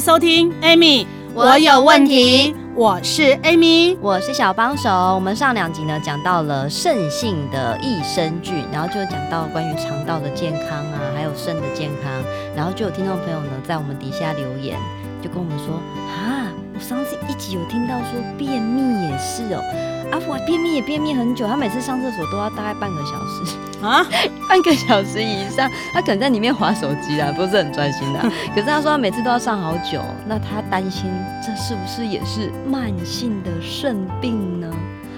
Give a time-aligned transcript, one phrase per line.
[0.00, 2.54] 迎收听 Amy，我有问题。
[2.74, 4.88] 我是 Amy，我是小帮手。
[4.90, 12.10] 我们上两集呢讲到了肾性的益生菌，然后就讲到关于肠道的健康啊，还有肾的健康。
[12.56, 14.78] 然后就有听众朋友呢在我们底下留言，
[15.20, 15.74] 就跟我们说
[16.08, 16.39] 啊，
[16.80, 18.06] 我上次一集有听到说
[18.38, 19.62] 便秘也是哦。
[20.10, 24.02] 阿福便秘也便秘很久，他每次上厕所都要大概半个小时啊，
[24.48, 28.20] 半个小时以上，他可能在里面划手机啊，不是很专心的。
[28.54, 31.04] 可是他说他每次都要上好久，那他担心
[31.44, 34.66] 这是不是也是慢性的肾病呢？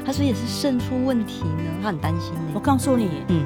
[0.05, 2.41] 他说也是肾出问题呢，他很担心呢。
[2.53, 3.45] 我告诉你，嗯，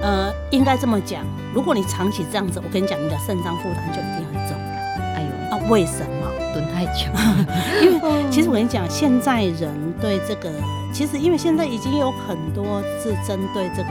[0.00, 4.56] 呃，应该这么讲，如果你长期这样子，我跟你讲，你的肾脏负担就一定很重。
[5.68, 6.28] 为什么？
[6.54, 7.06] 蹲太久？
[7.82, 10.50] 因为其实我跟你讲，现在人对这个。
[10.90, 13.90] 其实，因为现在已经有很多是针对这个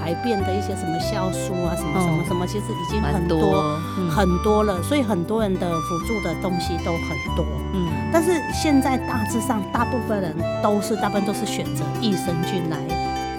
[0.00, 3.76] 排便的一些什么酵素啊，什么什么什么，其实已经很多，
[4.08, 4.80] 很多了。
[4.84, 7.44] 所以很多人的辅助的东西都很多。
[7.74, 7.88] 嗯。
[8.12, 12.78] 但是现在大致上，大部分人都是大部分都是选择益生菌来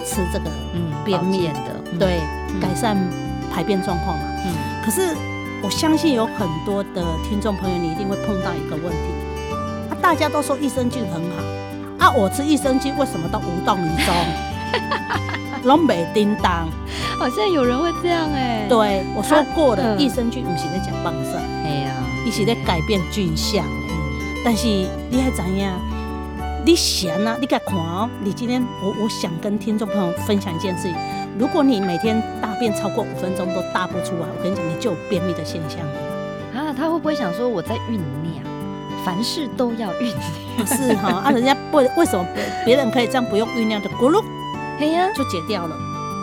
[0.04, 2.94] 吃这个嗯便便的，嗯、对、嗯，改善
[3.50, 4.24] 排便状况嘛。
[4.44, 4.52] 嗯。
[4.84, 5.16] 可是
[5.62, 9.48] 我相信有很多的听众朋友，你一定会碰到一个问题，
[9.88, 11.42] 啊，大家都说益生菌很好。
[11.98, 12.12] 啊！
[12.16, 14.12] 我吃益生菌为什么都无动于衷？
[15.62, 16.68] 拢没叮当，
[17.16, 18.66] 好像有人会这样哎、欸。
[18.68, 23.64] 对，我说过的，益生菌不是在讲放射，哎呀，你是在改变菌相。
[24.44, 25.80] 但是你还怎样？
[26.66, 27.36] 你闲啊？
[27.40, 28.10] 你该看哦。
[28.24, 30.96] 你今天我我想跟听众朋友分享一件事情：
[31.42, 35.80] 如果你每天大便超过五分钟都大不出来，我跟你讲，你就有便秘的现象
[36.54, 36.72] 啊。
[36.72, 38.44] 他会不会想说我在酝酿？
[39.04, 40.14] 凡事都要酝
[40.54, 42.24] 酿，是哈 啊，人家不为什么
[42.64, 44.22] 别人可以这样不用酝酿的咕噜，
[44.78, 45.76] 嘿呀就解掉了，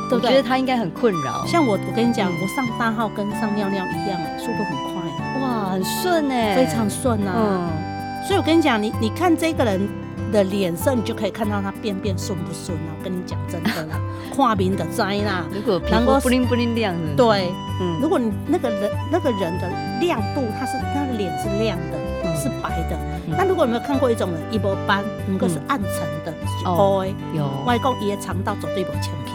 [0.10, 0.30] 对不对？
[0.30, 1.46] 我觉得他应该很困扰。
[1.46, 7.34] 像我，我跟你讲，我上大号跟上尿尿一样，速度很快，哇，很顺哎，非常顺啊。
[7.36, 9.86] 嗯，所以我跟你讲，你你看这个人
[10.32, 12.96] 的脸色，你就可以看到他便便顺不顺啊。
[12.98, 14.00] 我跟你讲真的啦，
[14.36, 17.52] 跨名的灾啦，如果皮肤不灵不灵亮的，对，
[17.82, 19.70] 嗯，如果你那个人那个人的
[20.02, 22.00] 亮度，他是他的脸是亮的。
[22.42, 22.98] 是白的，
[23.28, 29.34] 那、嗯、如果有没有看过一种人，一波斑，一个是暗沉的，哦，有外公爷肠道走对不前皮，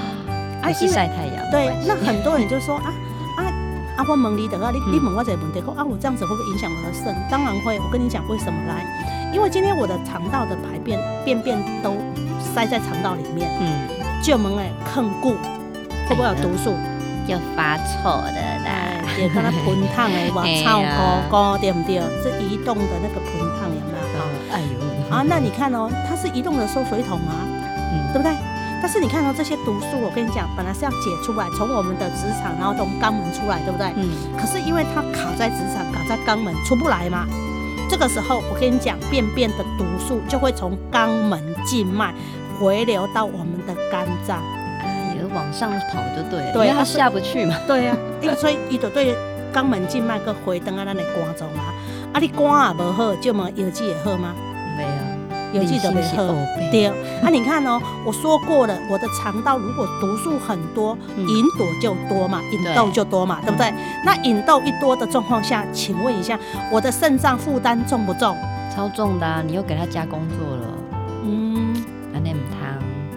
[0.62, 1.50] 还是晒太阳？
[1.50, 2.94] 对，那很多人就说啊
[3.36, 3.44] 啊
[3.98, 7.14] 啊，我问你的啊，你你问我这个问题，说啊，我这样子会不会影响我的肾？
[7.30, 8.86] 当然会，我跟你讲为什么来，
[9.32, 11.96] 因为今天我的肠道的排便便便都
[12.54, 13.88] 塞在肠道里面，嗯，
[14.22, 15.36] 就门哎，坑固
[16.08, 16.74] 会不会有毒素？
[17.26, 19.04] 就发臭的啦。
[19.18, 22.00] 也看它盆烫哎，哇，超高高，对不对？
[22.22, 24.24] 是移动的那个盆烫有没有？
[24.50, 27.44] 哎呦，啊，那你看哦，它是移动的收水桶啊，
[27.92, 28.32] 嗯，对不对？
[28.80, 33.92] 但是你看到这些毒素，我跟你讲，本来是要解出来，从我们的直肠，然后从肛门出来，对不对？
[33.96, 34.08] 嗯。
[34.38, 37.26] 可是因为它卡在直肠，卡在肛门，出不来嘛。
[37.88, 42.14] 这个时候，我跟你讲，便便的毒素就会从肛门静脉
[42.60, 44.42] 回流到我们的肝脏。
[45.34, 47.54] 往上跑就对了，对，因为它下不去嘛。
[47.66, 49.14] 对呀、啊，因为所以伊就对
[49.52, 51.68] 肛门静脉个回灯啊，咱的肝脏啊，
[52.14, 54.34] 啊你肝也无好，就问药剂也好吗？
[55.52, 56.34] 没有，药剂都没喝。
[56.70, 56.86] 对，
[57.22, 63.68] 啊你看哦，我说过了，我的肠道如果毒素很多，隐、嗯、朵就多嘛，引豆就多嘛，对，不对？
[63.68, 66.38] 嗯、那引豆一多的状况下，请问一下，
[66.70, 68.36] 我的肾脏负担重不重？
[68.74, 70.62] 超重的、啊，你又给他加工作了。
[71.24, 71.74] 嗯，
[72.12, 72.58] 那那唔通，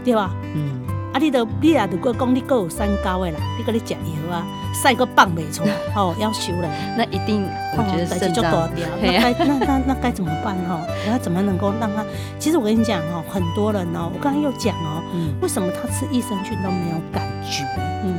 [0.03, 0.31] 对吧？
[0.55, 0.79] 嗯。
[1.13, 7.45] 啊，你都你啊，如果讲你够有三高的啦，你搁你食药啊，晒个棒没出来， 哦，要修了，那一定
[7.77, 10.79] 我觉得肾脏大掉，那该那那那该怎么办哈？
[11.05, 12.03] 然后怎么能够让他？
[12.39, 15.01] 其实我跟你讲哦，很多人哦，我刚刚又讲哦，
[15.41, 17.63] 为什么他吃益生菌都没有感觉？
[18.03, 18.15] 嗯，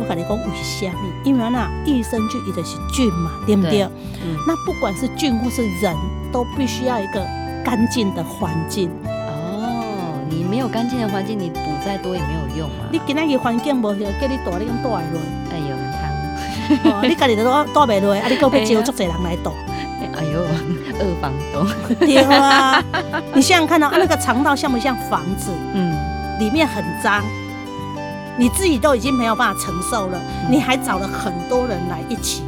[0.00, 0.92] 我跟你讲为什么？
[1.24, 3.82] 因为那益生菌一定是菌嘛，对不对？
[4.22, 5.94] 嗯，那不管是菌或是人
[6.32, 7.24] 都必须要一个
[7.64, 8.90] 干净的环境。
[9.04, 9.26] 哦
[10.28, 12.86] 你没有干净的环境，你补再多也没有用啊！
[12.92, 15.20] 你今仔日环境无好，叫你大，你用大来落？
[15.50, 15.69] 哎呦，
[17.02, 18.26] 你家己都大大袂落，啊！
[18.28, 19.52] 你够要招足侪人来躲？
[20.16, 20.40] 哎呦，
[20.98, 21.66] 二房东。
[21.98, 22.82] 对啊！
[23.34, 25.50] 你想想看到啊，那个肠道像不像房子？
[25.74, 25.94] 嗯，
[26.38, 27.22] 里面很脏，
[28.36, 30.20] 你自己都已经没有办法承受了，
[30.50, 32.42] 你还找了很多人来一起，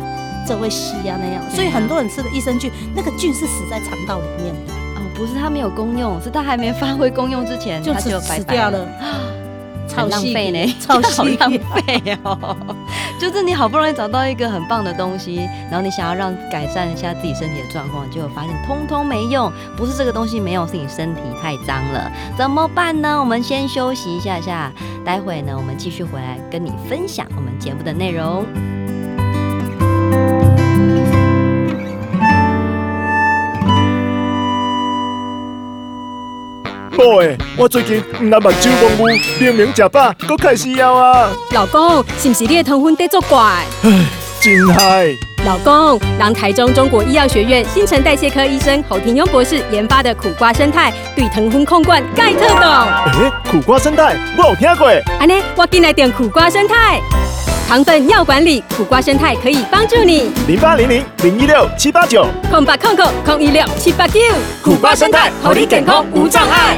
[0.47, 4.73] 这会吸啊那样，所以很多人吃的益生菌，那个菌是死在肠道里面的。
[4.97, 8.87] 哦，不是它没有功用，是它还没发挥功用之前，它就死掉了。
[9.89, 10.95] 超浪费呢，超
[11.39, 12.57] 浪费哦！
[13.23, 19.49] 就是你好不容易找到一个很棒的东西，然后你想要让改善一下自己身体的状况，结果发现通通没用。
[19.77, 23.21] 不是这个东西没用，是你身体太脏了，怎么办呢？
[23.21, 24.73] 我们先休息一下下，
[25.05, 28.45] 待会呢，我们继续回来跟你分享我们节目的内容。
[37.02, 39.06] 宝贝，我最近唔但目睭蒙雾，
[39.40, 41.31] 明明食饱，佫开始枵啊！
[41.50, 43.38] 老公，是不是你的糖分在作怪？
[43.82, 44.06] 唉，
[44.40, 45.08] 真害！
[45.44, 53.20] 老公，让台中中国医药学院新陈代谢科医生侯廷庸博士研发的苦瓜生态，对糖分控管盖特懂。
[53.20, 54.88] 诶，苦瓜生态我有听过。
[55.19, 57.00] 安尼，我进来点苦瓜生态，
[57.69, 60.31] 糖分要管理，苦瓜生态可以帮助你。
[60.46, 64.20] 零八零零零一六七八九空八空空空一六七八九，
[64.62, 66.76] 苦瓜胜肽，让你健康无障碍。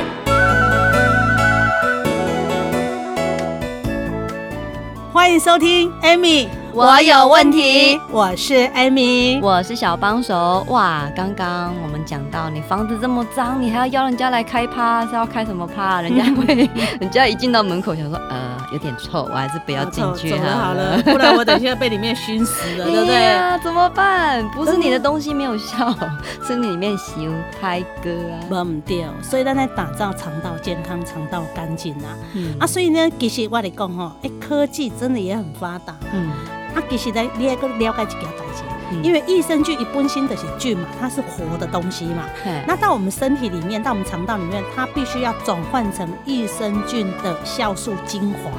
[5.15, 6.49] 欢迎收听，Amy。
[6.73, 10.67] 我有问题，我是 Amy，我是小帮手。
[10.67, 16.01] 哇，刚刚我们讲到你房子这么脏，你还要邀人家来开趴，是要开什么趴？
[16.01, 16.69] 人家会，
[17.01, 23.15] 人家一进到门口想说，呃，有点臭，我还是不要进去好了，好了，不然我等一下被里面熏死了， 对不对？
[23.15, 24.47] 呀，怎么办？
[24.51, 25.95] 不是你的东西没有效，
[26.47, 27.15] 是你里面修
[27.61, 29.09] 胎哥啊，忘不掉。
[29.23, 32.17] 所以咱在打造肠道健康、肠道干净啊。
[32.35, 35.95] 嗯啊，所以呢，其实我来讲哈，哎，科技真的也很发达。
[36.13, 36.31] 嗯。
[36.75, 38.65] 啊，其实呢，你要个了解一件代志，
[39.03, 42.25] 因为益生菌一般性的是菌嘛，它是活的东西嘛。
[42.67, 48.51] 那到我们身体里面，到我们肠道里面，它必须要转换成益生菌的酵素精华，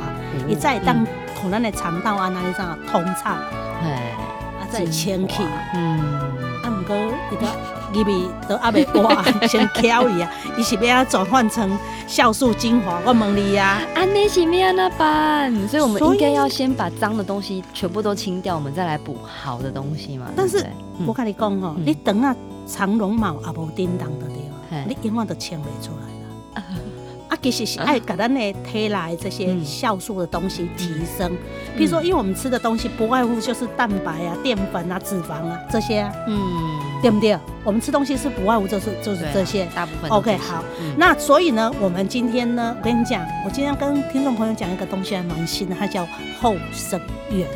[0.48, 1.06] 你再当
[1.42, 5.44] 可能的肠道啊，那里上通畅，啊，再清气。
[5.74, 6.55] 嗯，
[6.86, 6.96] 过
[7.30, 7.48] 你个
[7.94, 11.78] 入面都阿未哇，先挑一下， 伊是要转换成。
[12.08, 15.52] 酵素精华，我问你呀，安尼是咩那办？
[15.68, 20.28] 所以我们应该要先把脏的东西全部都清掉，我们再来补好的东西嘛。
[20.36, 20.64] 但是
[21.08, 22.36] 我跟你讲哦，你等下
[22.68, 24.26] 长绒毛也无叮当的
[24.70, 26.64] 对，你永远都清不出来了。
[27.46, 31.32] 啊，其实是爱给咱的体内这些酵素的东西提升。
[31.78, 36.36] 比如说，因为我们吃的东西不外乎就是蛋白啊、淀粉啊、脂肪啊这些啊，嗯。
[37.02, 37.38] 对不对？
[37.64, 40.10] 我们吃东西是不外乎就是就是这些，大部分。
[40.10, 40.64] OK，好。
[40.80, 46.08] 嗯、那所以呢，我们今天呢，我跟你讲，我今天跟听众朋友讲一个东西还蛮新的，它叫
[46.42, 47.00] 后生
[47.30, 47.48] 元。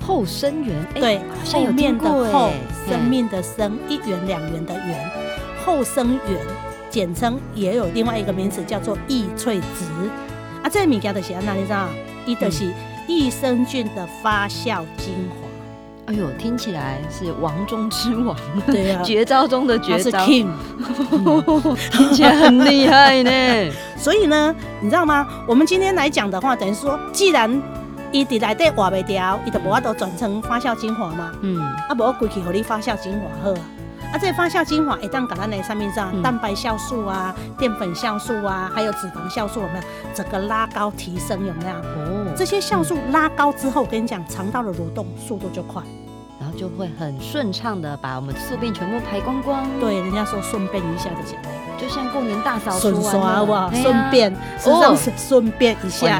[0.00, 2.52] 后生元，对，后面的后，
[2.88, 5.10] 生命的生，一元两元的元，
[5.64, 6.38] 后生元，
[6.96, 9.84] 简称也有另外一个名词叫做益萃质。
[10.62, 11.90] 啊，这个物件的是哪里上？
[12.24, 12.72] 一的是
[13.06, 15.46] 益生菌的发酵精华。
[16.06, 18.34] 哎呦，听起来是王中之王，
[18.66, 20.48] 对啊， 绝招中的绝招， 听
[22.14, 23.30] 起来很厉害呢。
[23.98, 25.28] 所以呢，你知道吗？
[25.46, 27.62] 我们今天来讲的话，等于说，既然
[28.10, 31.30] 伊底来对瓦袂掉，伊就无法度转成发酵精华嘛。
[31.42, 33.60] 嗯，啊，无规去互你发酵精华好啊。
[34.12, 39.84] 啊，这发酵精华一旦搞到那上面上、嗯、蛋白酵素啊、淀粉酵素啊，还有脂肪酵素有没有？
[40.14, 41.76] 整个拉高提升有没有？
[41.76, 45.82] 哦，这些酵素拉高之后，我跟你讲，肠道的蠕动速度就快。
[46.38, 49.66] 然后就会很顺畅的把我们宿便全部排光光。
[49.80, 51.40] 对，人家说顺便一下的讲，
[51.80, 53.12] 就像过年大扫除完？
[53.82, 54.32] 顺便，
[54.92, 56.18] 哦，顺便一下，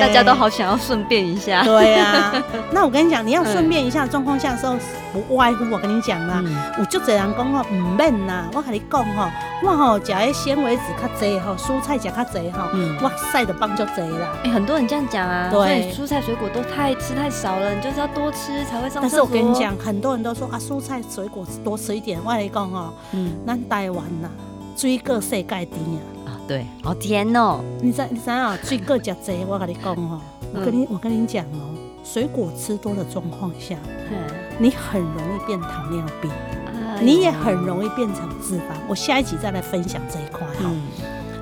[0.00, 1.62] 大家都好想要顺便一下。
[1.64, 2.32] 对呀，
[2.72, 4.76] 那我跟你讲，你要顺便一下状况下的时候，
[5.12, 6.42] 不外乎我跟你讲啦，
[6.78, 9.30] 我就这样讲哈，唔免呐，我跟你讲哈，
[9.62, 12.68] 我吼食的纤维质较侪吼，蔬菜食较侪哈，
[13.02, 14.28] 哇塞的棒就侪啦。
[14.44, 19.00] 哎，很多人这样讲啊，对，蔬菜水果都太吃太少了，你就是要多吃才会上。
[19.02, 22.20] 但是我跟你讲，很多人都说啊，蔬菜水果多吃一点。
[22.24, 24.28] 我来讲哈，嗯，咱台湾呐，
[24.76, 27.60] 水果世界第一啊，对，好甜哦。
[27.80, 30.20] 你知你知啊，水果加侪，我跟你讲哦，
[30.52, 33.76] 我跟你我跟你讲哦，水果吃多的状况下，
[34.58, 36.30] 你很容易变糖尿病，
[37.00, 38.74] 你也很容易变成脂肪。
[38.88, 40.70] 我下一集再来分享这一块哈。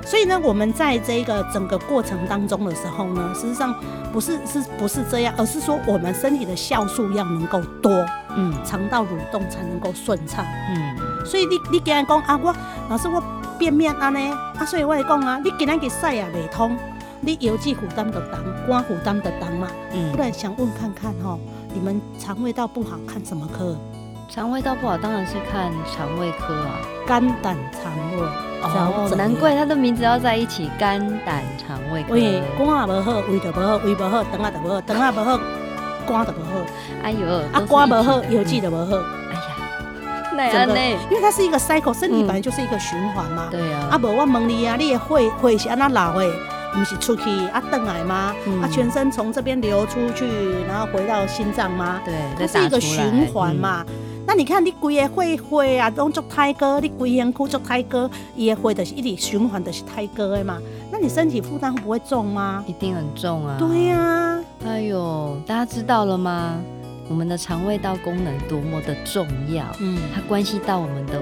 [0.05, 3.73] 所以呢，我们在这个整个过程当中的时候呢，事实际上
[4.13, 7.91] 不是是不是这样，而是说我们身体的酵素要能够多，
[8.37, 11.02] 嗯，肠道蠕动才能够顺畅，嗯。
[11.25, 12.53] 所以你你既然讲啊，我
[12.89, 13.21] 老师我
[13.57, 16.77] 便秘安尼，啊，所以我来讲啊，你今天给晒也未通，
[17.21, 20.11] 你油脂负担得重，肝负担得重嘛，嗯。
[20.11, 21.39] 不然想问看看吼，
[21.73, 23.75] 你们肠胃道不好看什么科？
[24.29, 28.23] 肠胃道不好当然是看肠胃科啊，肝胆肠胃。
[28.63, 32.13] 哦，难怪他的名字要在一起，肝胆肠胃科。
[32.13, 35.39] 胃肝也无好，胃就无好，胃无好，肠也就不好，肠也无好，
[36.07, 36.49] 肝都不好，
[37.03, 38.97] 哎呦，啊肝无好，药剂都不好。
[40.37, 40.75] 真的？
[41.09, 43.47] 因为它是一个 cycle，身体本来就是一个循环嘛。
[43.51, 43.89] 对啊。
[43.91, 46.33] 啊，无我问你啊，你的血血是安那流的？
[46.73, 48.33] 不是出去啊，转来吗？
[48.47, 50.25] 嗯、啊，全身从这边流出去，
[50.67, 52.01] 然后回到心脏吗？
[52.03, 53.85] 对，它是一个循环嘛。
[53.87, 53.93] 嗯、
[54.25, 60.57] 那你看你规个血血啊，拢做胎哥，你规身躯做胎哥，伊的血就是一直循环，就是胎哥的嘛。
[60.91, 62.63] 那你身体负担会不会重吗？
[62.65, 63.55] 一定很重啊。
[63.59, 64.43] 对呀、啊。
[64.65, 66.55] 哎呦，大家知道了吗？
[67.13, 71.21] 我们的肠胃道功能多么的重要，嗯，它关系到我们的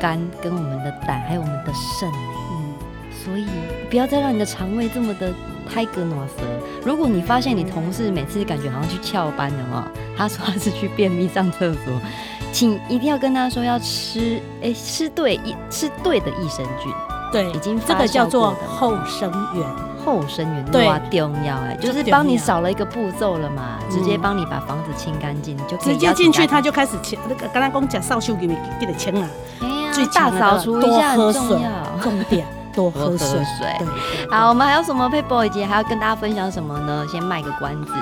[0.00, 2.08] 肝、跟我们的胆，还有我们的肾。
[2.10, 2.74] 嗯
[3.22, 3.46] 所以
[3.90, 5.30] 不要再让你的肠胃这么的
[5.68, 6.34] 胎格暖舌。
[6.82, 12.00] 如果你发现你同事每次感觉好像去翘班的话，他说他是去便秘上厕所，
[12.50, 16.90] 请一定要跟他说要吃，哎、欸，吃对益吃对的益生菌。
[17.30, 19.66] 对，已经这个叫做后生元，
[20.08, 20.88] 后生元对。
[21.10, 29.28] 重要哎，就是帮你少了一个步骤了嘛，直接帮你把房子清干净，就直接进去，他就开始清那个刚刚讲讲扫帚给你给你清了，
[29.60, 31.70] 哎呀，最大扫除一下很重要，
[32.02, 32.46] 重点。
[32.74, 33.86] 多喝水，对，
[34.30, 37.04] 好，我们还有什么撇步以及还要跟大家分享什么呢？
[37.10, 37.92] 先卖个关子，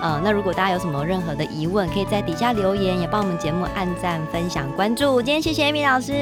[0.00, 5.20] 呃，那如果大家有什么任何的疑问，可以在底下留言，也帮我们节目按赞、分享、关注。
[5.20, 6.12] 今天谢谢 Amy 老师，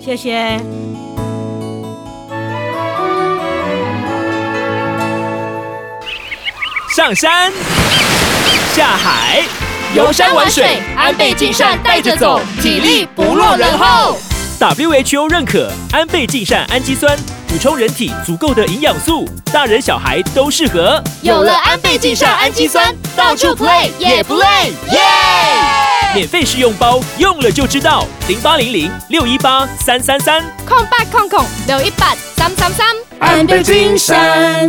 [0.00, 1.27] 谢谢。
[6.98, 7.52] 上山
[8.72, 9.44] 下海，
[9.94, 14.18] 游山玩水，安倍晋善带着走，体力不落人后。
[14.58, 21.00] WHO 认可安倍晋善氨基酸，补充人体足够的营养素，大人小孩都适合。
[21.22, 25.00] 有了安倍晋善氨基酸，到处 play 也不累，耶！
[26.16, 28.04] 免费试用包，用了就知道。
[28.26, 32.88] 零八零零六一八三三三，空八空空六一八三三三，
[33.20, 34.68] 安倍晋善。